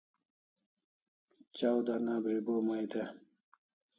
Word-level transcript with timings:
Chaw 1.57 1.77
dana 1.87 2.13
bribo 2.23 2.55
mai 2.67 2.85
de 2.91 3.03